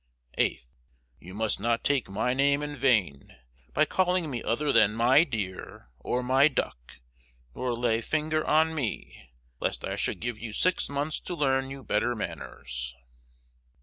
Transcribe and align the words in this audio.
8th. 0.39 0.65
You 1.19 1.35
must 1.35 1.59
not 1.59 1.83
take 1.83 2.09
my 2.09 2.33
name 2.33 2.63
in 2.63 2.75
vain 2.75 3.37
by 3.71 3.85
calling 3.85 4.31
me 4.31 4.41
other 4.41 4.73
than 4.73 4.95
my 4.95 5.23
dear, 5.23 5.89
or 5.99 6.23
my 6.23 6.47
duck, 6.47 6.93
nor 7.53 7.75
lay 7.75 8.01
finger 8.01 8.43
on 8.43 8.73
me, 8.73 9.29
lest 9.59 9.85
I 9.85 9.95
should 9.95 10.19
give 10.19 10.39
you 10.39 10.53
six 10.53 10.89
months 10.89 11.19
to 11.19 11.35
learn 11.35 11.69
you 11.69 11.83
better 11.83 12.15
manners. 12.15 12.95